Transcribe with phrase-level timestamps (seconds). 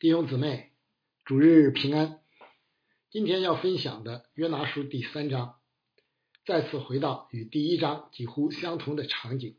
[0.00, 0.72] 弟兄姊妹，
[1.24, 2.20] 主日平安。
[3.10, 5.60] 今天要分享的约拿书第三章，
[6.44, 9.56] 再次回到与第一章几乎相同的场景。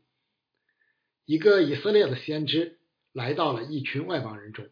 [1.24, 2.78] 一个以色列的先知
[3.12, 4.68] 来到了一群外邦人中，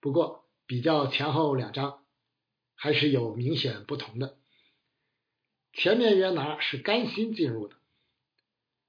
[0.00, 2.02] 不过比较前后两章，
[2.74, 4.38] 还是有明显不同的。
[5.74, 7.76] 前面约拿是甘心进入的，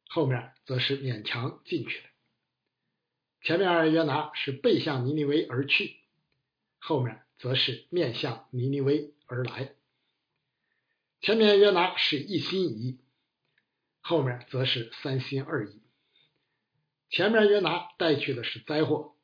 [0.08, 2.08] 后面则是勉强进去的。
[3.48, 5.96] 前面约拿是背向尼尼微而去，
[6.80, 9.74] 后面则是面向尼尼微而来。
[11.22, 13.00] 前面约拿是一心一意，
[14.02, 15.80] 后面则是三心二意。
[17.10, 19.16] 前面约拿带去的是灾祸，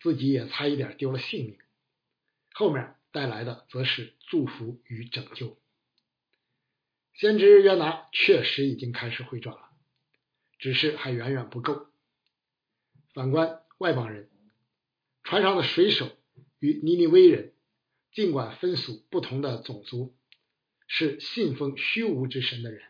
[0.00, 1.56] 自己也差一点丢了性命；
[2.52, 5.56] 后面带来的则是祝福与拯救。
[7.14, 9.70] 先知约拿确实已经开始回转了，
[10.58, 11.86] 只是还远远不够。
[13.16, 14.28] 反观外邦人，
[15.22, 16.10] 船上的水手
[16.58, 17.54] 与尼尼微人，
[18.12, 20.14] 尽管分属不同的种族，
[20.86, 22.82] 是信奉虚无之神的人，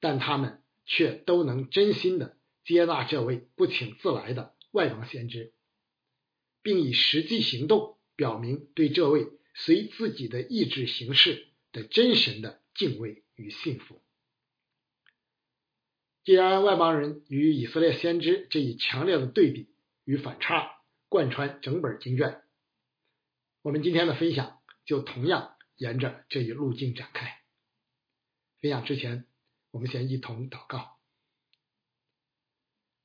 [0.00, 5.52] 但他们却都能真心的接纳这位不请自来的外邦先知，
[6.60, 14.02] 并以实际行动表明对这位随自己的意志行事的真神的敬畏与信服。
[16.24, 22.42] 既然外邦人与以色列先知这一强烈的对比与反差贯穿整本经卷，
[23.62, 27.42] 我们今天的分享就同样沿着这一路径展开。
[28.60, 29.26] 分享之前，
[29.72, 30.96] 我们先一同祷告。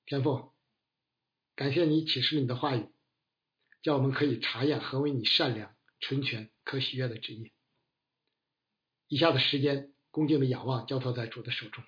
[0.05, 0.53] 天父，
[1.55, 2.87] 感谢你启示你的话语，
[3.81, 7.51] 叫我们可以查验何为你善良、纯全、可喜悦的旨意。
[9.07, 11.83] 以下的时间，恭敬的仰望，交托在主的手中。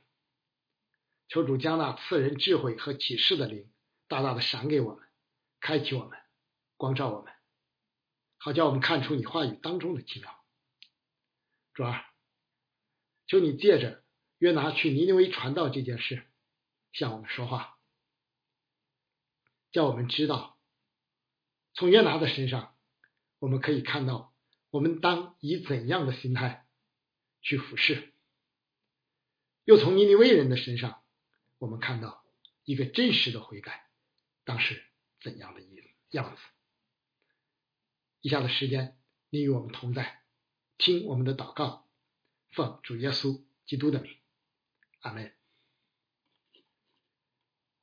[1.30, 3.72] 求主将那赐人智慧和启示的灵
[4.08, 5.08] 大大的赏给我们，
[5.60, 6.18] 开启我们，
[6.76, 7.32] 光照我们，
[8.38, 10.44] 好叫我们看出你话语当中的奇妙。
[11.76, 12.04] 主儿，
[13.28, 14.04] 求你借着
[14.40, 16.28] 约拿去尼尼微传道这件事，
[16.92, 17.78] 向我们说话，
[19.72, 20.58] 叫我们知道，
[21.76, 22.76] 从约拿的身上，
[23.38, 24.34] 我们可以看到，
[24.72, 26.66] 我们当以怎样的心态
[27.44, 28.12] 去俯视；
[29.64, 30.99] 又从尼尼微人的身上。
[31.60, 32.26] 我们看到
[32.64, 33.88] 一个真实的悔改，
[34.44, 34.84] 当时
[35.22, 35.80] 怎样的意
[36.12, 36.42] 样子？
[38.22, 38.98] 以下的时间，
[39.30, 40.24] 你与我们同在，
[40.80, 41.88] 听我们的祷告，
[42.50, 44.18] 奉主耶稣基督的名，
[45.02, 45.32] 阿门。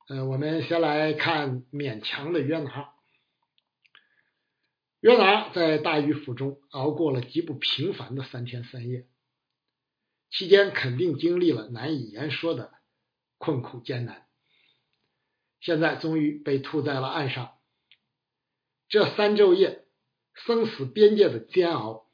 [0.09, 2.93] 呃，我们先来看勉强的约拿。
[4.99, 9.07] 约拿在大鱼府中熬过了极不平凡的三天三夜，
[10.29, 12.76] 期间肯定经历了难以言说的。
[13.37, 14.27] 困苦艰难，
[15.59, 17.57] 现在终于被吐在了岸上。
[18.89, 19.85] 这三昼夜
[20.33, 22.09] 生死边界的煎熬，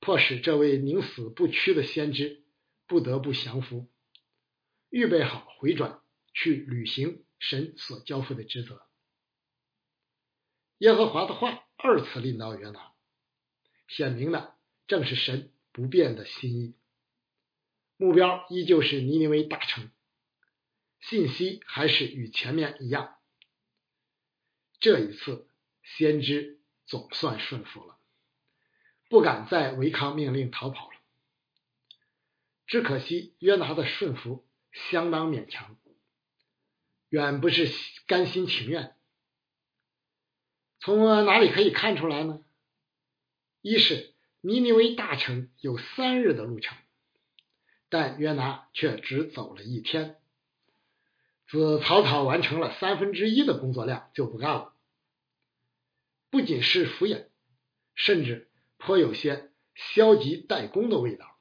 [0.00, 2.44] 迫使这位宁死不屈的先知
[2.86, 3.88] 不得不降服，
[4.90, 6.00] 预备好回转
[6.34, 8.82] 去履行神所交付的职责。
[10.78, 12.92] 耶和华的话二次临到约拿，
[13.88, 14.56] 显明的
[14.88, 16.74] 正是神不变的心意，
[17.96, 19.90] 目标依旧是尼尼微大城。
[21.02, 23.18] 信息还是与前面一样，
[24.80, 25.48] 这一次
[25.82, 27.98] 先知总算顺服了，
[29.10, 30.96] 不敢再违抗命令逃跑了。
[32.66, 35.76] 只可惜约拿的顺服相当勉强，
[37.08, 37.68] 远不是
[38.06, 38.96] 甘心情愿。
[40.78, 42.44] 从哪里可以看出来呢？
[43.60, 46.78] 一是尼尼微大城有三日的路程，
[47.88, 50.21] 但约拿却只走了一天。
[51.52, 54.74] 只草草完成了三分之一的工作量就不干了，
[56.30, 57.26] 不仅是敷衍，
[57.94, 61.38] 甚至颇有些消极怠工的味道。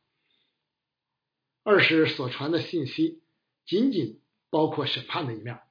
[1.64, 3.24] 二是所传的信息
[3.66, 5.62] 仅仅包括审判的一面，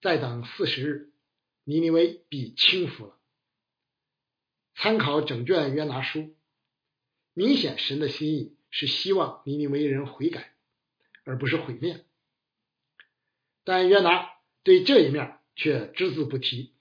[0.00, 1.12] 再等四十日，
[1.64, 3.18] 尼尼微必倾覆了。
[4.76, 6.36] 参考整卷约拿书，
[7.32, 10.54] 明显神的心意是希望尼尼微人悔改，
[11.24, 12.06] 而不是毁灭。
[13.64, 14.30] 但约拿
[14.62, 16.74] 对这一面却只字不提，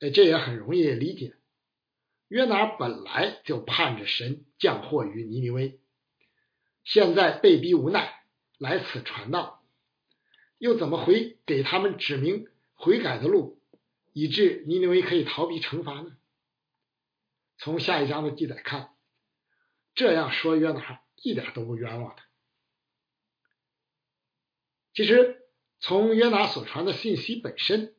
[0.00, 1.36] 哎，这也很容易理解。
[2.28, 5.80] 约拿本来就盼着神降祸于尼尼微，
[6.84, 8.22] 现在被逼无奈
[8.58, 9.64] 来此传道，
[10.58, 13.60] 又怎么会给他们指明悔改的路，
[14.12, 16.16] 以致尼尼微可以逃避惩罚呢？
[17.58, 18.94] 从下一章的记载看，
[19.94, 22.29] 这样说约拿一点都不冤枉他。
[25.00, 25.40] 其实，
[25.78, 27.96] 从约拿所传的信息本身，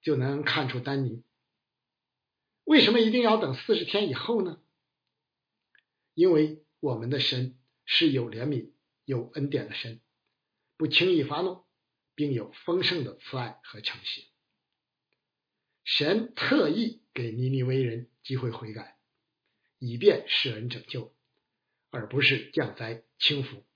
[0.00, 1.24] 就能看出丹尼。
[2.62, 4.62] 为什么一定要等四十天以后呢？
[6.14, 8.70] 因为我们的神是有怜悯、
[9.04, 10.00] 有恩典的神，
[10.76, 11.64] 不轻易发怒，
[12.14, 14.22] 并有丰盛的慈爱和诚实。
[15.82, 19.00] 神特意给尼尼微人机会悔改，
[19.80, 21.12] 以便施恩拯救，
[21.90, 23.66] 而不是降灾轻福。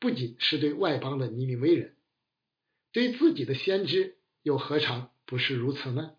[0.00, 1.94] 不仅是对外邦的尼尼微人，
[2.90, 6.16] 对自己的先知又何尝不是如此呢？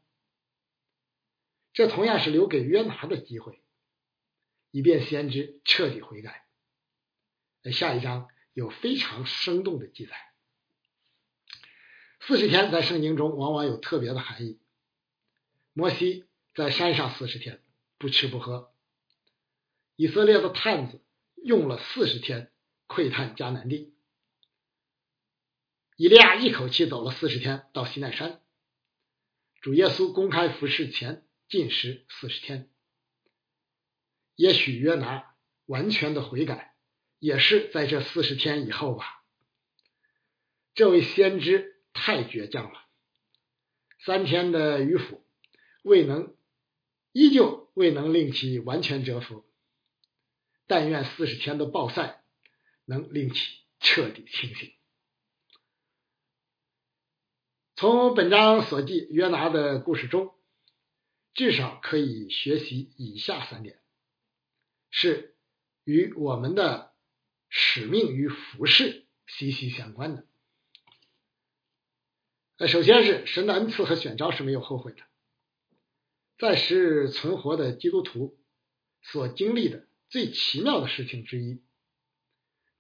[1.73, 3.61] 这同样是留给约拿的机会，
[4.69, 6.45] 以便先知彻底悔改。
[7.71, 10.15] 下一章有非常生动的记载。
[12.19, 14.59] 四十天在圣经中往往有特别的含义。
[15.73, 17.63] 摩西在山上四十天
[17.97, 18.73] 不吃不喝，
[19.95, 21.01] 以色列的探子
[21.43, 22.51] 用了四十天
[22.93, 23.93] 窥探迦南地，
[25.95, 28.41] 以利亚一口气走了四十天到西奈山，
[29.61, 31.25] 主耶稣公开服侍前。
[31.47, 32.69] 禁食四十天，
[34.35, 35.35] 也许约拿
[35.65, 36.75] 完全的悔改，
[37.19, 39.21] 也是在这四十天以后吧。
[40.73, 42.85] 这位先知太倔强了，
[43.99, 45.25] 三天的迂腐
[45.83, 46.33] 未能，
[47.11, 49.45] 依旧未能令其完全折服。
[50.67, 52.20] 但愿四十天的暴晒
[52.91, 53.39] 能令其
[53.79, 54.73] 彻底清醒。
[57.75, 60.35] 从本章所记约拿的故事中。
[61.33, 63.79] 至少可以学习以下三点，
[64.89, 65.37] 是
[65.85, 66.93] 与我们的
[67.47, 70.25] 使命与服饰息息相关的。
[72.57, 75.01] 呃，首先是神的恩赐和选召是没有后悔的。
[76.37, 78.37] 在时存活的基督徒
[79.01, 81.63] 所经历的最奇妙的事情之一，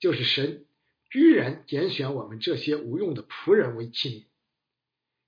[0.01, 0.65] 就是神
[1.09, 4.25] 居然拣选我们这些无用的仆人为器皿，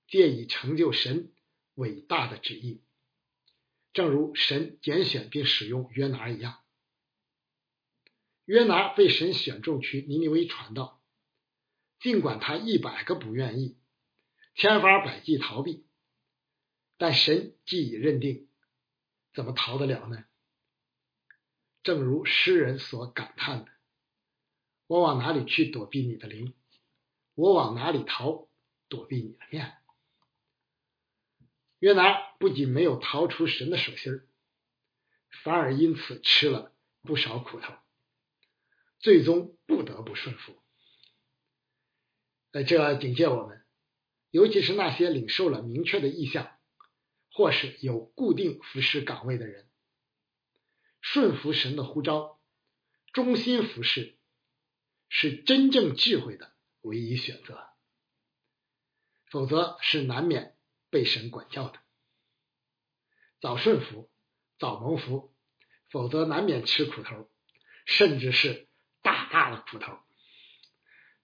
[0.08, 1.32] 借以成就神
[1.74, 2.82] 伟大的旨意。
[3.92, 6.62] 正如神拣选并使用约拿一样，
[8.44, 11.00] 约拿被神选中去尼尼微传道，
[12.00, 13.78] 尽管他一百个不愿意，
[14.56, 15.86] 千方百计逃避，
[16.96, 18.48] 但神既已认定，
[19.32, 20.24] 怎么逃得了呢？
[21.84, 23.70] 正如诗人所感叹的
[24.94, 26.54] ：“我往哪里去躲避你的灵？
[27.34, 28.46] 我往哪里逃
[28.88, 29.76] 躲避你的面？”
[31.82, 34.22] 约拿不仅没有逃出神的手心
[35.42, 37.74] 反而因此吃了不少苦头，
[39.00, 40.62] 最终不得不顺服。
[42.52, 43.64] 呃，这警戒我们，
[44.30, 46.56] 尤其是那些领受了明确的意向
[47.32, 49.68] 或是有固定服侍岗位的人，
[51.00, 52.38] 顺服神的呼召，
[53.12, 54.14] 忠心服侍，
[55.16, 57.62] 是真正智慧的唯一选择，
[59.30, 60.50] 否则是难免。
[60.90, 61.80] 被神管教的，
[63.40, 64.08] 早顺服，
[64.60, 65.34] 早蒙福，
[65.90, 67.28] 否则难免吃苦头，
[67.84, 68.68] 甚至是
[69.02, 69.98] 大大的苦头，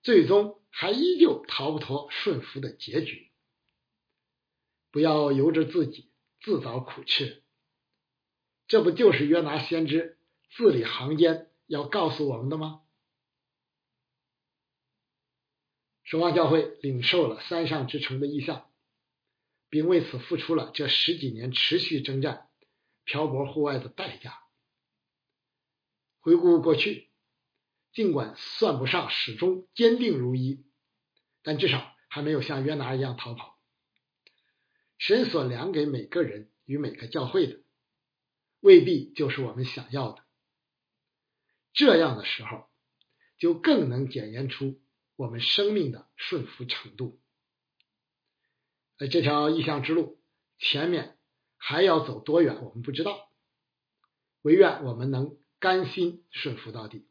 [0.02, 3.30] 最终还依旧逃不脱顺服的结局。
[4.90, 6.10] 不要由着自己
[6.40, 7.44] 自找苦吃，
[8.66, 10.18] 这不就是约拿先知
[10.50, 12.82] 字里行间要告诉我们的吗？
[16.10, 18.66] 守望教会领受了山上之城的意象。
[19.72, 22.48] 并为此付出了这十几年持续征战、
[23.04, 24.36] 漂泊户外的代价。
[26.18, 27.08] 回顾过去，
[27.92, 30.64] 尽管算不上始终坚定如一，
[31.44, 33.60] 但至少还没有像约拿一样逃跑。
[34.98, 37.60] 神所量给每个人与每个教会的，
[38.58, 40.24] 未必就是我们想要的。
[41.72, 42.68] 这样的时候，
[43.38, 44.80] 就更能检验出
[45.20, 47.20] 我们生命的顺服程度。
[48.96, 50.18] 呃，这条异象之路
[50.56, 51.18] 前面
[51.58, 53.30] 还要走多远，我们不知道。
[54.40, 57.06] 唯愿我们能甘心顺服到底，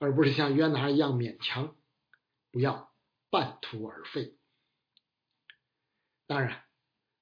[0.00, 1.76] 而不是像约拿一样勉强，
[2.50, 2.92] 不要
[3.30, 4.36] 半途而废。
[6.26, 6.64] 当然，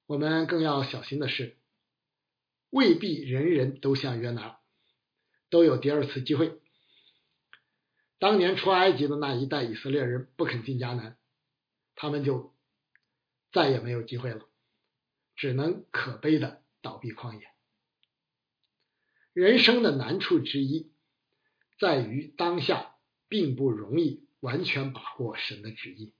[0.06, 1.58] 我们更要小心的是，
[2.70, 4.60] 未必人人都像约拿，
[5.50, 6.58] 都有第二次机会。
[8.20, 11.18] 当年出埃及的那一代以色列人不肯进迦南，
[11.96, 12.54] 他们就。
[13.52, 14.48] 再也没有机会了，
[15.34, 17.48] 只能可悲的倒闭旷野。
[19.32, 20.92] 人生的难处之一，
[21.76, 22.94] 在于当下
[23.26, 26.14] 并不容易完全把握神的旨意，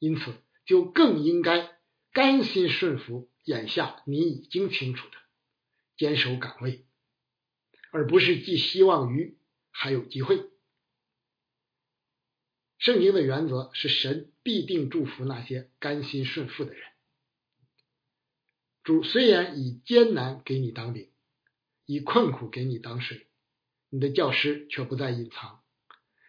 [0.00, 0.34] 因此
[0.64, 1.78] 就更应该
[2.10, 5.14] 甘心顺服眼下你已经清楚的，
[5.96, 6.84] 坚守岗位，
[7.92, 9.38] 而不是寄希望于
[9.76, 10.50] 还有机会。
[12.78, 14.32] 圣经的原则是神。
[14.46, 16.80] 必定祝福那些甘心顺服的人。
[18.84, 21.10] 主虽然以艰难给你当饼，
[21.84, 23.26] 以困苦给你当水，
[23.90, 25.64] 你的教师却不再隐藏，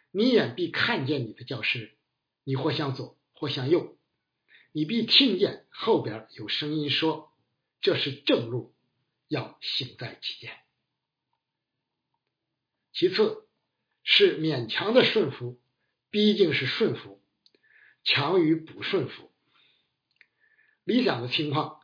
[0.09, 1.95] 你眼必看见你的教师，
[2.43, 3.99] 你或向左，或向右，
[4.71, 7.31] 你必听见后边有声音说
[7.81, 8.73] ：“这是正路，
[9.27, 10.57] 要行在其间。”
[12.99, 13.45] 其次，
[14.01, 15.61] 是勉强的顺服，
[16.09, 17.21] 毕竟是顺服，
[18.03, 19.31] 强于不顺服。
[20.83, 21.79] 理想的情况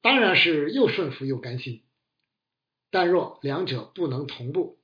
[0.00, 1.84] 当然是又顺服又甘心，
[2.90, 4.80] 但若两者不能同步，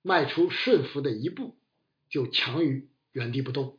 [0.00, 1.58] 迈出顺服的一步，
[2.08, 3.78] 就强于原地不动，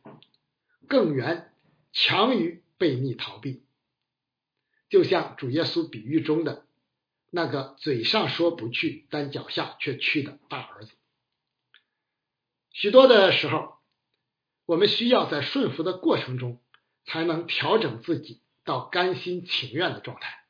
[0.86, 1.52] 更远
[1.90, 3.64] 强于背逆逃避。
[4.88, 6.64] 就像主耶稣比喻中的。
[7.34, 10.92] 那个嘴上说不去，但脚下却去的大儿子。
[12.68, 13.78] 许多的时候，
[14.66, 16.62] 我们需要在顺服的过程中，
[17.06, 20.44] 才能调整自己到甘心情愿的状态。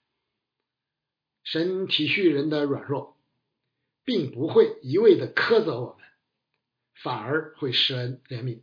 [1.45, 3.17] 神体恤人的软弱，
[4.03, 6.05] 并不会一味的苛责我们，
[6.95, 8.63] 反而会施恩怜悯，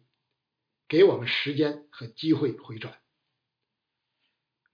[0.89, 2.99] 给我们时间和机会回转。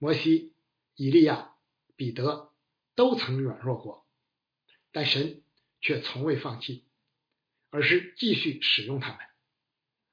[0.00, 0.52] 摩西、
[0.96, 1.54] 以利亚、
[1.94, 2.52] 彼得。
[2.96, 4.04] 都曾软弱过，
[4.90, 5.44] 但神
[5.80, 6.84] 却从未放弃，
[7.70, 9.18] 而是继续使用他们。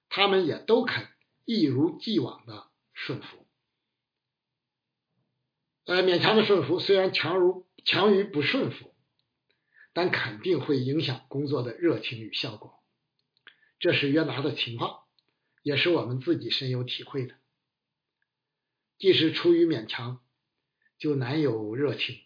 [0.10, 1.08] 他们也都肯
[1.46, 3.48] 一如既往的顺服。
[5.86, 8.94] 呃，勉强的顺服虽然强如强于不顺服，
[9.92, 12.84] 但肯定会影响工作的热情与效果。
[13.80, 15.04] 这是约拿的情况，
[15.62, 17.36] 也是我们自己深有体会的。
[18.98, 20.24] 即使出于勉强，
[20.98, 22.22] 就难有热情。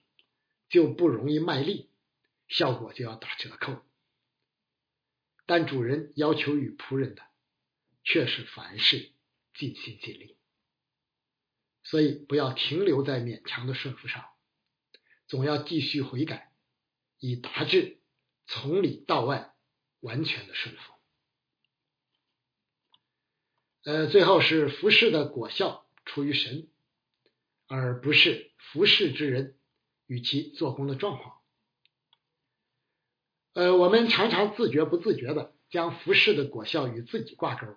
[0.70, 1.90] 就不容易卖力，
[2.48, 3.86] 效果就要打折扣。
[5.46, 7.24] 但主人要求与仆人的，
[8.04, 9.12] 却是凡事
[9.54, 10.38] 尽心尽力。
[11.84, 14.26] 所以不要停留在勉强的顺服上，
[15.26, 16.52] 总要继续悔改，
[17.18, 18.02] 以达至
[18.46, 19.56] 从里到外
[20.02, 20.94] 完全的顺服。
[23.84, 26.70] 呃，最后是服侍的果效出于神，
[27.68, 29.57] 而不是服侍之人。
[30.08, 31.38] 与其做工的状况，
[33.54, 37.68] 呃，我们常常自觉不自觉的将服饰的果效与自己挂钩，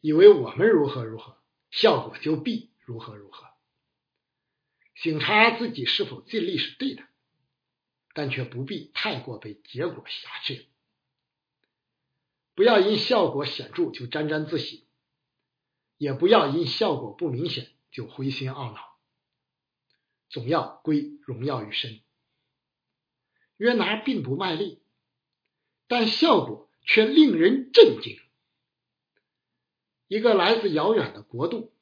[0.00, 1.38] 以为我们如何如何，
[1.70, 3.46] 效果就必如何如何。
[4.94, 7.02] 醒察自己是否尽力是对的，
[8.14, 10.66] 但却不必太过被结果辖制。
[12.54, 14.86] 不要因效果显著就沾沾自喜，
[15.98, 18.95] 也不要因效果不明显就灰心懊恼。
[20.28, 22.00] 总要归荣耀于神。
[23.56, 24.82] 约拿并不卖力，
[25.88, 28.18] 但效果却令人震惊。
[30.08, 31.72] 一个来自遥远的国度，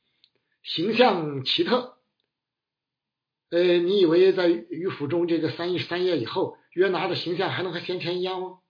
[0.62, 1.98] 形象奇特。
[3.50, 8.60] 呃，你以为在鱼府中这个三日三夜以后，约拿的形象还能和先前一样吗？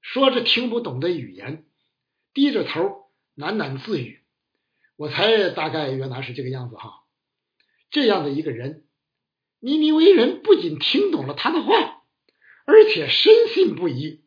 [0.00, 1.66] 说着听不懂的语言，
[2.34, 4.22] 低着头喃喃自语。
[4.96, 7.05] 我猜大概约拿是这个样子哈。
[7.90, 8.86] 这样的一个人，
[9.60, 12.02] 尼尼微人不仅听懂了他的话，
[12.66, 14.24] 而且深信不疑，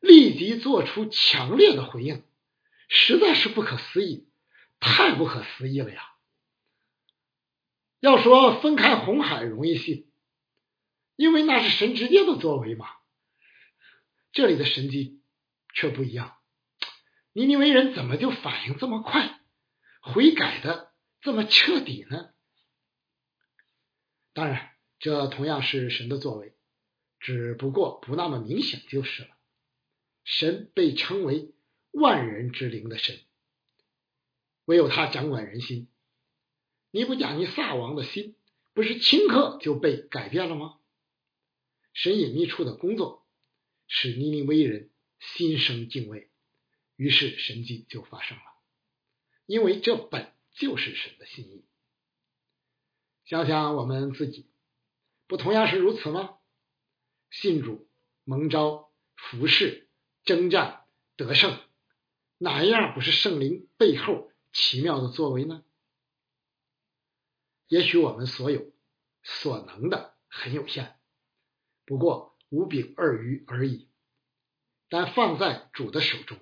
[0.00, 2.24] 立即做出强烈的回应，
[2.88, 4.28] 实在是不可思议，
[4.80, 6.00] 太不可思议了呀！
[8.00, 10.10] 要说分开红海容易信，
[11.14, 12.88] 因为那是神直接的作为嘛。
[14.32, 15.20] 这里的神迹
[15.74, 16.34] 却不一样，
[17.32, 19.40] 尼尼微人怎么就反应这么快，
[20.00, 22.31] 悔改的这么彻底呢？
[24.34, 26.54] 当然，这同样是神的作为，
[27.20, 29.28] 只不过不那么明显就是了。
[30.24, 31.52] 神被称为
[31.90, 33.18] 万人之灵的神，
[34.64, 35.88] 唯有他掌管人心。
[36.90, 38.36] 尼布甲尼撒王的心
[38.72, 40.78] 不是顷刻就被改变了吗？
[41.92, 43.26] 神隐秘处的工作
[43.86, 46.30] 使尼尼微人心生敬畏，
[46.96, 48.44] 于是神迹就发生了，
[49.44, 51.64] 因为这本就是神的心意。
[53.24, 54.50] 想想我们自己，
[55.26, 56.38] 不同样是如此吗？
[57.30, 57.88] 信主、
[58.24, 59.88] 蒙召、服侍、
[60.24, 60.84] 征战、
[61.16, 61.58] 得胜，
[62.38, 65.64] 哪一样不是圣灵背后奇妙的作为呢？
[67.68, 68.72] 也许我们所有
[69.22, 70.98] 所能的很有限，
[71.86, 73.88] 不过五饼二鱼而已。
[74.88, 76.38] 但放在主的手中，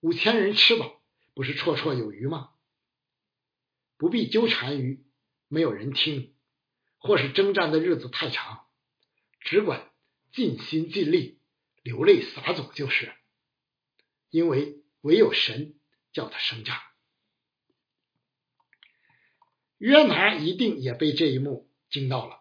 [0.00, 1.00] 五千人吃饱，
[1.32, 2.52] 不是绰绰有余吗？
[3.96, 5.06] 不必纠缠于。
[5.52, 6.34] 没有人听，
[6.96, 8.64] 或是征战的日子太长，
[9.40, 9.92] 只管
[10.32, 11.42] 尽心尽力，
[11.82, 13.12] 流泪洒走就是。
[14.30, 15.78] 因为唯有神
[16.14, 16.80] 叫他生长。
[19.76, 22.40] 约拿一定也被这一幕惊到了，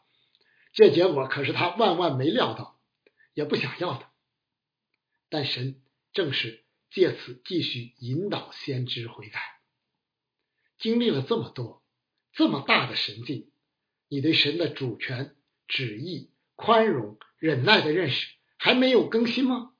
[0.72, 2.80] 这结果可是他万万没料到，
[3.34, 4.10] 也不想要的。
[5.28, 5.82] 但神
[6.14, 9.42] 正是借此继续引导先知悔改。
[10.78, 11.81] 经历了这么多、
[12.34, 13.52] 这么大的神迹，
[14.08, 15.36] 你对神的主权、
[15.68, 19.74] 旨意、宽容、忍耐的认识还没有更新吗？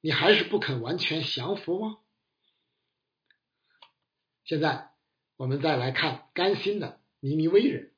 [0.00, 1.98] 你还是不肯完全降服吗？
[4.44, 4.90] 现在
[5.36, 7.00] 我们再来看甘心的。
[7.24, 7.92] 尼尼微人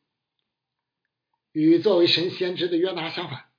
[1.51, 3.51] 与作为神先知的约拿相反，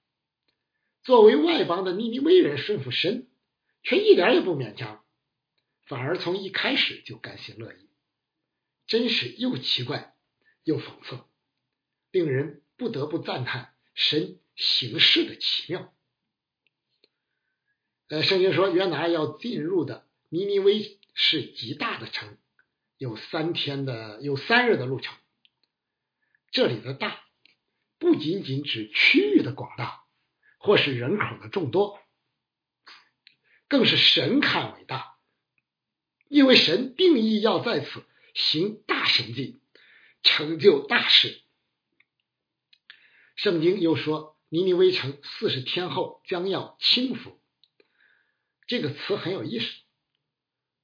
[1.01, 3.27] 作为外邦的尼尼微人顺服神，
[3.81, 5.03] 却一点也不勉强，
[5.87, 7.89] 反而从一开始就甘心乐意，
[8.85, 10.14] 真是又奇怪
[10.65, 11.23] 又讽刺，
[12.11, 15.93] 令人不得不赞叹神行事的奇妙。
[18.09, 22.37] 呃，圣经说约拿要进入的尼尼微是极大的城，
[22.97, 25.15] 有三天的有三日的路程。
[26.51, 27.23] 这里的大
[27.97, 30.03] 不仅仅指区域的广大，
[30.57, 31.99] 或是人口的众多，
[33.67, 35.17] 更是神看伟大，
[36.27, 38.03] 因为神定义要在此
[38.33, 39.61] 行大神迹，
[40.25, 41.39] 成就大事。
[43.35, 47.37] 圣经又说，尼尼微城四十天后将要倾覆。
[48.65, 49.65] 这个词很有意思，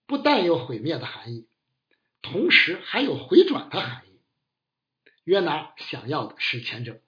[0.05, 1.47] 不但有毁灭的含义，
[2.21, 4.21] 同时还有回转的含义。
[5.23, 7.01] 约拿想要的是前者，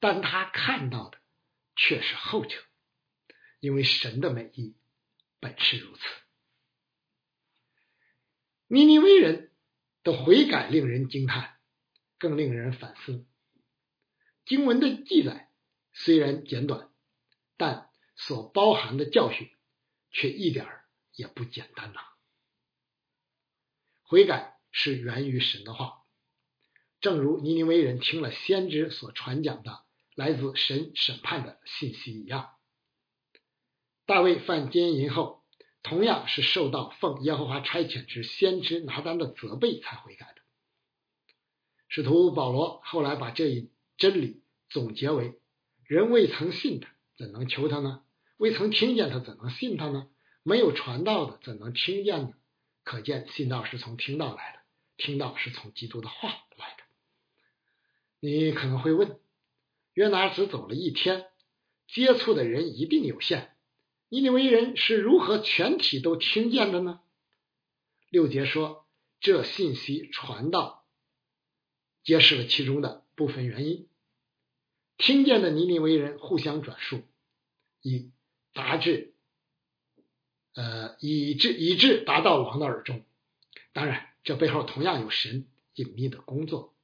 [0.00, 1.18] 但他看到的
[1.76, 2.62] 却是后者，
[3.60, 4.74] 因为神的美意
[5.40, 6.02] 本是如此。
[8.66, 9.50] 尼尼微人
[10.02, 11.58] 的悔改令人惊叹，
[12.18, 13.26] 更令人反思。
[14.44, 15.50] 经文的记载
[15.92, 16.90] 虽然简短，
[17.56, 19.50] 但所包含的教训
[20.10, 20.66] 却一点
[21.14, 22.00] 也不简单呐。
[24.02, 26.04] 悔改是源于神的话。
[27.00, 29.84] 正如尼尼微人听了先知所传讲的
[30.16, 32.50] 来自神审判的信息一样，
[34.04, 35.37] 大卫犯奸淫后，
[35.82, 40.42] 同样是受到奉耶和华差遣之先知拿单的责备才悔改的。
[41.88, 45.40] 使徒保罗后来把这一真理总结为：
[45.84, 48.02] 人未曾信他，怎能求他呢？
[48.36, 50.08] 未曾听见他，怎能信他呢？
[50.42, 52.34] 没有传道的，怎能听见呢？
[52.84, 54.60] 可见信道是从听道来的，
[54.96, 56.82] 听道是从基督的话来的。
[58.20, 59.18] 你可能会问，
[59.94, 61.26] 约拿只走了一天，
[61.86, 63.56] 接触的人一定有限，
[64.10, 67.00] 尼尼微人是如何全体都听见的呢？
[68.08, 68.86] 六节说，
[69.20, 70.86] 这信息传到，
[72.02, 73.86] 揭示了其中的部分原因。
[74.96, 77.02] 听见的尼尼微人互相转述，
[77.82, 78.10] 以
[78.54, 79.14] 达至，
[80.54, 83.04] 呃，以致以致达到王的耳中。
[83.74, 86.74] 当然，这背后同样有神隐秘的工作。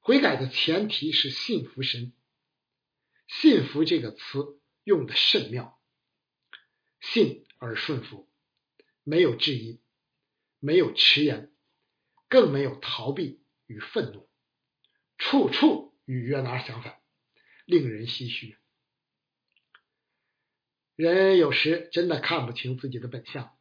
[0.00, 2.12] 悔改的前提是信服神，
[3.28, 5.80] 信服这个词用的甚妙，
[7.00, 8.28] 信而顺服，
[9.02, 9.80] 没有质疑，
[10.58, 11.52] 没有迟延，
[12.28, 14.28] 更没有逃避与愤怒，
[15.18, 17.00] 处处与约拿相反，
[17.64, 18.58] 令人唏嘘。
[20.94, 23.58] 人有时真的看不清自己的本相，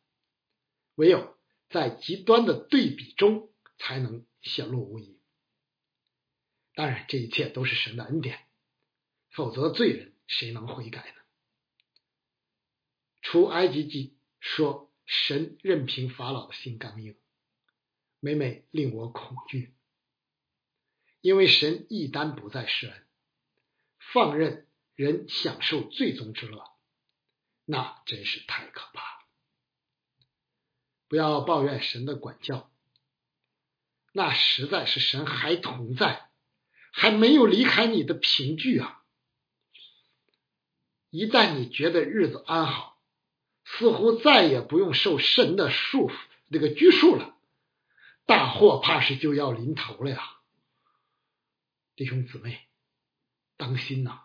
[0.95, 1.37] 唯有
[1.69, 5.19] 在极端的对比中，才能显露无遗。
[6.73, 8.47] 当然，这一切都是神的恩典，
[9.29, 11.21] 否则罪人谁能悔改呢？
[13.21, 17.15] 出埃及记说，神任凭法老的心刚硬，
[18.19, 19.75] 每每令我恐惧，
[21.21, 23.07] 因为神一旦不再施恩，
[24.13, 26.63] 放任人享受最终之乐，
[27.65, 29.25] 那真是太可怕了。
[31.07, 32.71] 不要抱怨神的管教，
[34.13, 36.29] 那实在是神还同在。
[36.93, 39.00] 还没有离开你的凭据啊！
[41.11, 42.97] 一旦你觉得日子安好，
[43.65, 46.15] 似乎再也不用受神的束缚
[46.49, 47.37] 这个拘束了，
[48.25, 50.37] 大祸怕是就要临头了呀！
[51.97, 52.61] 弟兄姊妹，
[53.57, 54.21] 当心呐！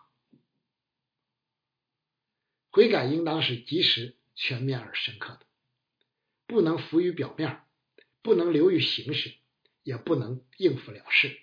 [2.71, 5.45] 悔改应当是及时、全面而深刻的，
[6.45, 7.63] 不能浮于表面，
[8.21, 9.35] 不能流于形式，
[9.83, 11.37] 也不能应付了事。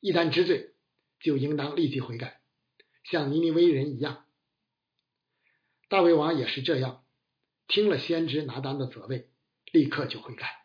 [0.00, 0.74] 一旦知罪，
[1.20, 2.39] 就应当立即悔改，
[3.10, 4.24] 像尼尼微人一样。
[5.88, 7.04] 大卫王也是这样，
[7.66, 9.28] 听了先知拿单的责备，
[9.72, 10.64] 立刻就悔改，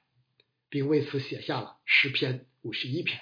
[0.69, 3.19] 并为此写下了诗篇五十一篇。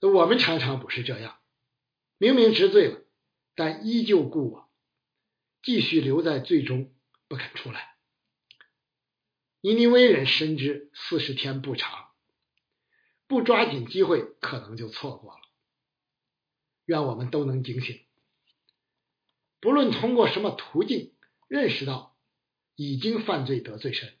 [0.00, 1.40] 我们常常不是这样，
[2.18, 3.00] 明明知罪了，
[3.56, 4.70] 但依旧故我，
[5.62, 6.94] 继续留在罪中
[7.26, 7.96] 不肯出来，
[9.62, 12.10] 尼尼微人深知四十天不长，
[13.26, 15.40] 不抓紧机会，可能就错过了。
[16.86, 18.04] 愿我们都能警醒，
[19.60, 21.14] 不论通过什么途径
[21.48, 22.16] 认识到
[22.74, 24.18] 已经犯罪得罪神，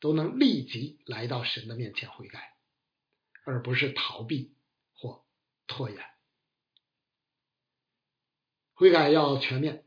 [0.00, 2.56] 都能立即来到神的面前悔改，
[3.44, 4.54] 而不是逃避
[4.94, 5.24] 或
[5.66, 5.98] 拖延。
[8.72, 9.84] 悔改要全面，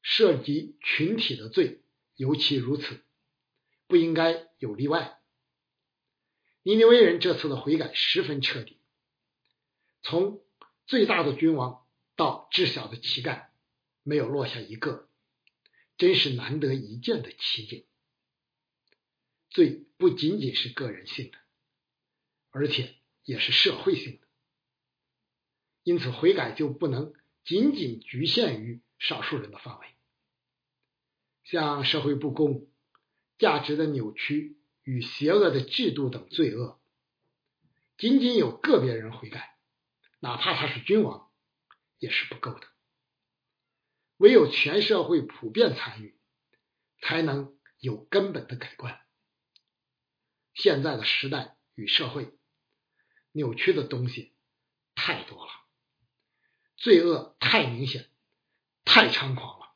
[0.00, 1.82] 涉及群体的罪
[2.16, 3.04] 尤其如此，
[3.86, 5.20] 不应该有例外。
[6.62, 8.78] 尼尼微人这次的悔改十分彻底，
[10.02, 10.40] 从
[10.90, 13.50] 最大的君王到至小的乞丐，
[14.02, 15.08] 没有落下一个，
[15.96, 17.86] 真是难得一见的奇景。
[19.50, 21.38] 罪不仅仅是个人性的，
[22.50, 24.26] 而且也是社会性的，
[25.84, 29.86] 因此悔改就不能仅仅局限于少数人的范围。
[31.44, 32.66] 像社会不公、
[33.38, 36.80] 价值的扭曲与邪恶的制度等罪恶，
[37.96, 39.56] 仅仅有个别人悔改。
[40.20, 41.30] 哪怕他是君王，
[41.98, 42.68] 也是不够的。
[44.18, 46.18] 唯有全社会普遍参与，
[47.00, 49.00] 才能有根本的改观。
[50.52, 52.38] 现在的时代与社会
[53.32, 54.34] 扭曲的东西
[54.94, 55.52] 太多了，
[56.76, 58.10] 罪恶太明显、
[58.84, 59.74] 太猖狂了，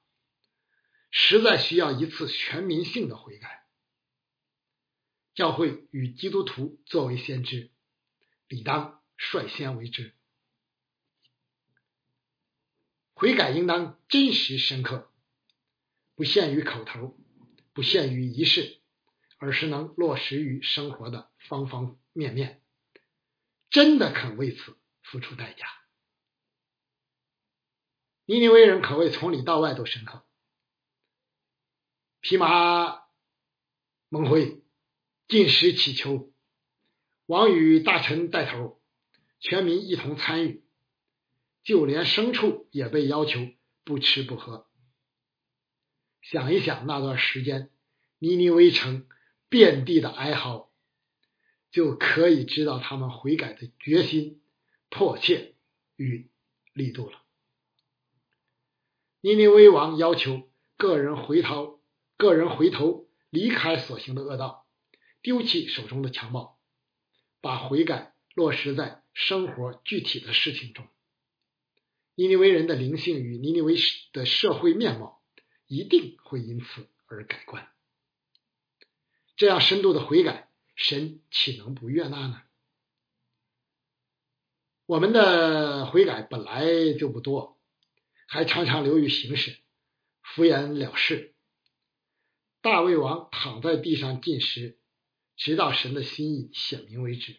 [1.10, 3.66] 实在需要一次全民性的悔改。
[5.34, 7.72] 教会与基督徒作为先知，
[8.46, 10.14] 理当率先为之。
[13.14, 15.10] 悔改应当真实深刻，
[16.16, 17.16] 不限于口头，
[17.72, 18.80] 不限于仪式，
[19.38, 22.60] 而是能落实于生活的方方面面，
[23.70, 25.66] 真的肯为此付出代价。
[28.26, 30.24] 尼尼微人可谓从里到外都深刻，
[32.20, 33.04] 披麻
[34.08, 34.62] 蒙灰，
[35.28, 36.32] 进食祈求，
[37.26, 38.82] 王与大臣带头，
[39.38, 40.63] 全民一同参与。
[41.64, 43.40] 就连牲畜也被要求
[43.84, 44.68] 不吃不喝。
[46.20, 47.70] 想一想那段时间，
[48.18, 49.06] 尼尼微城
[49.48, 50.70] 遍地的哀嚎，
[51.70, 54.42] 就可以知道他们悔改的决心、
[54.90, 55.54] 迫切
[55.96, 56.30] 与
[56.72, 57.22] 力度了。
[59.20, 61.80] 尼尼微王要求个人回头，
[62.18, 64.66] 个人回头离开所行的恶道，
[65.22, 66.58] 丢弃手中的强暴，
[67.40, 70.86] 把悔改落实在生活具体的事情中。
[72.16, 73.74] 尼尼微人的灵性与尼尼微
[74.12, 75.22] 的社会面貌
[75.66, 77.68] 一定会因此而改观。
[79.36, 82.42] 这样深度的悔改，神岂能不悦纳呢？
[84.86, 87.58] 我们的悔改本来就不多，
[88.28, 89.56] 还常常流于形式，
[90.22, 91.34] 敷衍了事。
[92.60, 94.78] 大卫王躺在地上进食，
[95.36, 97.36] 直到神的心意显明为止。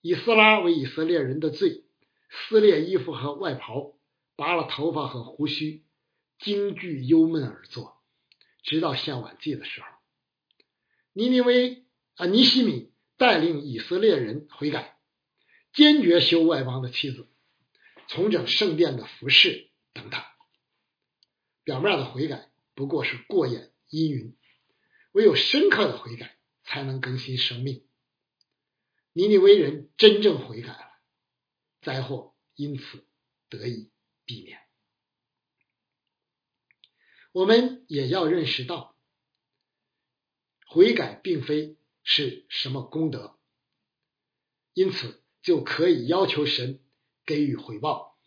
[0.00, 1.84] 以斯拉为以色列人的罪。
[2.30, 3.94] 撕裂衣服和外袍，
[4.36, 5.84] 拔了头发和胡须，
[6.38, 8.00] 惊惧忧闷而坐，
[8.62, 9.86] 直到献晚祭的时候，
[11.12, 14.96] 尼尼微啊尼西米带领以色列人悔改，
[15.72, 17.28] 坚决休外邦的妻子，
[18.06, 20.20] 重整圣殿的服饰等等。
[21.64, 24.36] 表面的悔改不过是过眼阴云，
[25.12, 27.84] 唯有深刻的悔改才能更新生命。
[29.12, 30.89] 尼尼微人真正悔改了。
[31.80, 33.06] 灾祸因此
[33.48, 33.90] 得以
[34.24, 34.60] 避免。
[37.32, 38.96] 我们也要认识到，
[40.66, 43.38] 悔改并非是什么功德，
[44.74, 46.80] 因此就可以要求神
[47.24, 48.18] 给予回报。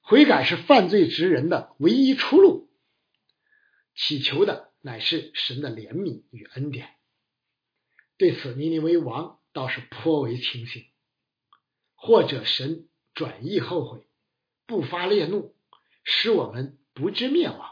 [0.00, 2.72] 悔改是犯罪之人的唯一出路，
[3.94, 6.96] 祈求的乃是神的怜悯与恩典。
[8.16, 10.84] 对此，尼尼微王倒是颇为清醒。
[12.02, 14.06] 或者神转意后悔，
[14.64, 15.54] 不发烈怒，
[16.02, 17.70] 使我们不致灭亡，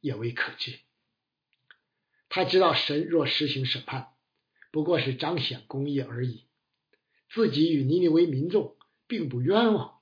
[0.00, 0.80] 也未可知。
[2.28, 4.14] 他知道神若实行审判，
[4.72, 6.44] 不过是彰显公义而已，
[7.30, 10.00] 自己与尼尼微民众并不冤枉，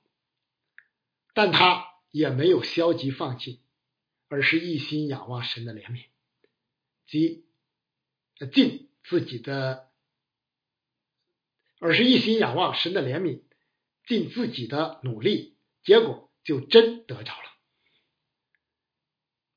[1.35, 3.61] 但他也没有消极放弃，
[4.27, 6.05] 而是一心仰望神的怜悯，
[7.05, 7.45] 即
[8.51, 9.91] 尽自己的，
[11.79, 13.43] 而是一心仰望神的怜悯。
[14.07, 17.43] 尽自己的努力，结果就真得着了。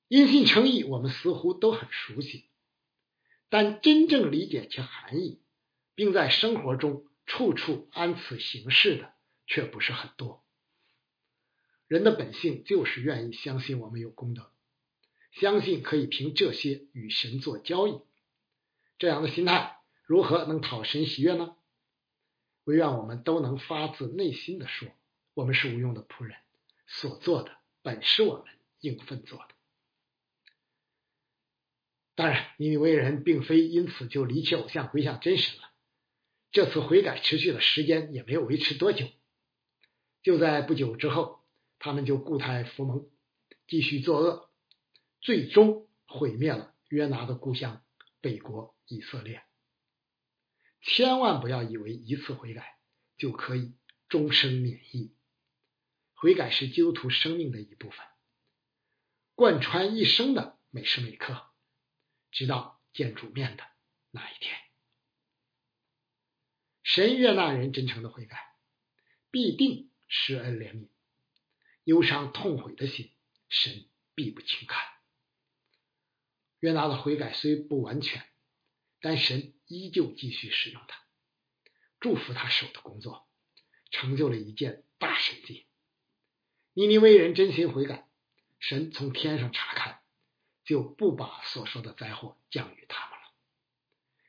[0.08, 2.50] 因信称义，我们似乎都很熟悉，
[3.48, 5.40] 但真正理解其含义，
[5.94, 9.14] 并在生活中处处按此行事的，
[9.46, 10.44] 却不是很多。
[11.86, 14.52] 人的本性就是愿意相信我们有功德，
[15.30, 18.00] 相信可以凭这些与神做交易。
[18.98, 21.56] 这样的心态如何能讨神喜悦呢？
[22.64, 24.88] 唯愿我们都能发自内心的说：
[25.34, 26.36] 我们是无用的仆人，
[26.86, 28.44] 所做的本是我们
[28.80, 29.48] 应分做的。
[32.14, 35.70] 当然，尼尼微人并非因此就离弃偶像，归向真神了。
[36.52, 39.06] 这次悔改持续的时间也没有维持多久，
[40.22, 41.40] 就在不久之后，
[41.78, 43.08] 他们就固态服盟，
[43.66, 44.50] 继续作恶，
[45.20, 47.82] 最终毁灭了约拿的故乡
[48.20, 49.42] 北国以色列。
[50.82, 52.78] 千万不要以为一次悔改
[53.16, 53.74] 就可以
[54.08, 55.14] 终生免疫，
[56.14, 57.98] 悔改是基督徒生命的一部分，
[59.34, 61.50] 贯穿一生的每时每刻，
[62.30, 63.64] 直到见主面的
[64.10, 64.58] 那一天。
[66.82, 68.56] 神悦纳人真诚的悔改，
[69.30, 70.88] 必定施恩怜悯；
[71.84, 73.12] 忧伤痛悔的心，
[73.48, 74.82] 神必不轻看。
[76.58, 78.26] 约拿的悔改虽不完全，
[79.00, 81.02] 但神依旧继续使用他，
[82.00, 83.26] 祝福他手的工作，
[83.90, 85.66] 成就了一件大神迹。
[86.74, 88.08] 尼尼微人真心悔改，
[88.58, 90.00] 神从天上查看，
[90.64, 93.18] 就不把所说的灾祸降于他们。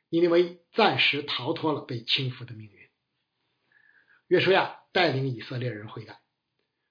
[0.09, 2.89] 尼尼微暂时逃脱了被轻浮的命运。
[4.27, 6.21] 约书亚带领以色列人悔改，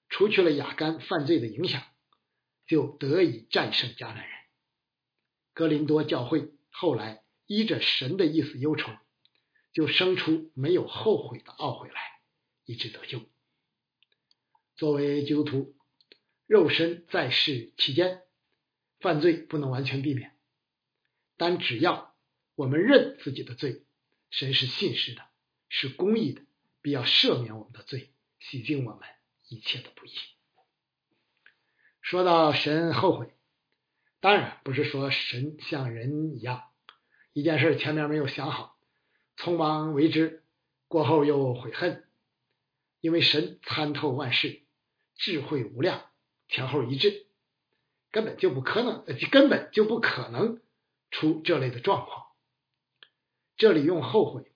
[0.08, 1.82] 除去了亚干犯罪的影响，
[2.66, 4.38] 就得以战胜迦南人。
[5.52, 8.92] 格林多教会后来依着神的意思忧愁，
[9.72, 12.20] 就生出没有后悔的懊悔来，
[12.64, 13.22] 以致得救。
[14.76, 15.74] 作为基督徒，
[16.46, 18.22] 肉身在世期间，
[19.00, 20.38] 犯罪不能完全避免，
[21.36, 22.14] 但只要
[22.54, 23.82] 我们认自己的罪，
[24.30, 25.26] 神是信实的，
[25.68, 26.42] 是公义的，
[26.80, 29.08] 必要赦免我们的罪，洗净我们
[29.48, 30.12] 一切的不义。
[32.00, 33.34] 说到神后悔，
[34.20, 36.69] 当然不是说神像人一样，
[37.32, 38.76] 一件事前面没有想好，
[39.36, 40.44] 匆忙为之，
[40.88, 42.08] 过后又悔恨，
[43.00, 44.62] 因为神参透万事，
[45.14, 46.10] 智慧无量，
[46.48, 47.26] 前后一致，
[48.10, 50.60] 根本就不可能，根本就不可能
[51.10, 52.26] 出这类的状况。
[53.56, 54.52] 这里用后悔，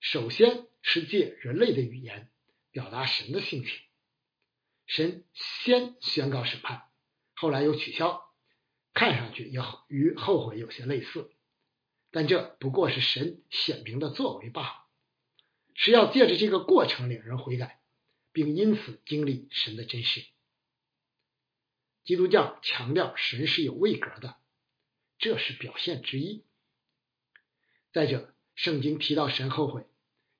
[0.00, 2.30] 首先是借人类的语言
[2.70, 3.72] 表达神的性情。
[4.86, 6.82] 神先宣告审判，
[7.32, 8.22] 后来又取消，
[8.92, 11.30] 看上去也与后悔有些类似，
[12.14, 14.86] 但这不过是神显明的作为罢了，
[15.74, 17.80] 是要借着这个过程令人悔改，
[18.30, 20.24] 并因此经历神的真实。
[22.04, 24.36] 基督教强调神是有位格的，
[25.18, 26.44] 这是表现之一。
[27.92, 29.84] 再者，圣经提到神后悔，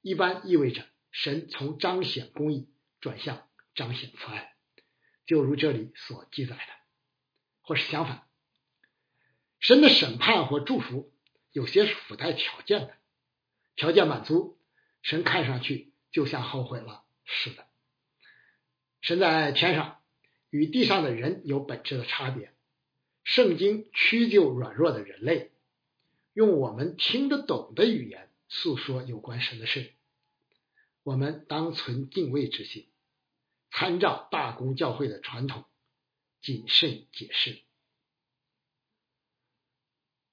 [0.01, 2.69] 一般意味着神从彰显公义
[3.01, 4.55] 转向彰显慈爱，
[5.27, 6.73] 就如这里所记载的，
[7.63, 8.29] 或是相反，
[9.59, 11.13] 神的审判或祝福
[11.55, 12.97] 有些是附带条件的，
[13.77, 14.59] 条件满足，
[15.03, 17.65] 神看上去就像后悔了似的。
[19.01, 20.03] 神在天上
[20.51, 22.53] 与地上的人有本质的差别，
[23.23, 25.53] 圣经屈就软弱的人类。
[26.33, 29.93] 用我们听得懂的语言诉说有关神的事，
[31.05, 32.89] 我们当存敬畏之心，
[33.71, 35.65] 参照大公教会的传统，
[36.41, 37.61] 谨慎解释。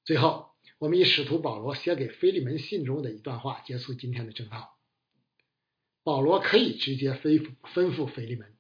[0.04, 0.51] 最后，
[0.82, 4.80] 我们以使徒保罗写给腓利门信中的一段话结束今天的正道。
[6.02, 8.58] 保罗可以直接吩咐吩咐腓利门，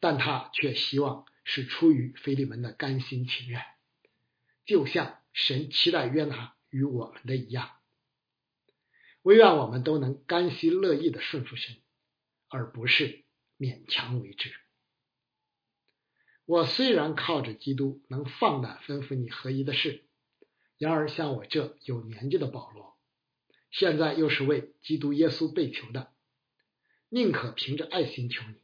[0.00, 3.62] 但他却希望是出于腓利门的甘心情愿，
[4.64, 5.16] 就像。
[5.34, 7.70] 神期待约拿与我们的一样，
[9.22, 11.76] 唯愿我们都能甘心乐意的顺服神，
[12.48, 13.22] 而不是
[13.56, 14.52] 勉强为之。
[16.44, 20.07] 我虽然靠着基督能放胆吩咐你合一的事，
[20.78, 22.96] 然而像我这有年纪的保罗，
[23.70, 26.12] 现在又是为基督耶稣被求的，
[27.08, 28.54] 宁可凭着爱心求你，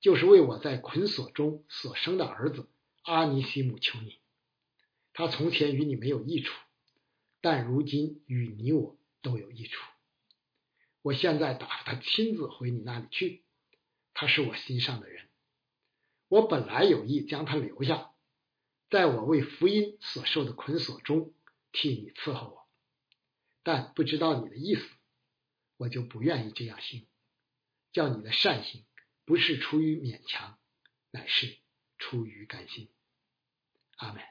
[0.00, 2.68] 就是为我在捆锁中所生的儿子
[3.02, 4.18] 阿尼西姆求你。
[5.12, 6.54] 他从前与你没有益处，
[7.40, 9.80] 但如今与你我都有益处。
[11.02, 13.42] 我现在打发他亲自回你那里去，
[14.14, 15.26] 他是我心上的人。
[16.28, 18.13] 我本来有意将他留下，
[18.90, 21.34] 在我为福音所受的捆锁中
[21.72, 22.68] 替你伺候我，
[23.62, 24.88] 但不知道你的意思，
[25.76, 27.06] 我就不愿意这样行。
[27.92, 28.84] 叫你的善行
[29.24, 30.58] 不是出于勉强，
[31.10, 31.58] 乃是
[31.98, 32.90] 出于甘心。
[33.96, 34.22] 阿门。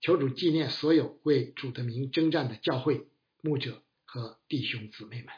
[0.00, 3.08] 求主纪念所有为主的名征战的教会
[3.42, 5.34] 牧者和弟兄姊妹们，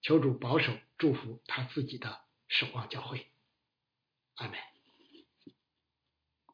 [0.00, 3.30] 求主保守祝福他自己的守望教会，
[4.34, 4.58] 阿门。